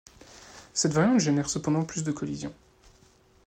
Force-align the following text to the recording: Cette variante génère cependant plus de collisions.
Cette 0.73 0.93
variante 0.93 1.19
génère 1.19 1.47
cependant 1.47 1.83
plus 1.85 2.03
de 2.03 2.11
collisions. 2.11 2.55